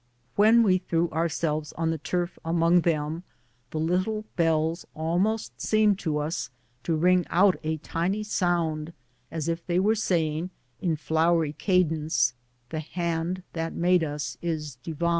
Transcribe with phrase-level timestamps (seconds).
[0.35, 3.21] "When we threw ourselves on the turf among them,
[3.69, 6.49] the little bells almost seemed to us
[6.81, 8.93] to ring out a tiny sound,
[9.29, 10.49] as if they were saying,
[10.81, 12.33] in flowery cadence,"
[12.71, 15.09] The hand that made us is divine."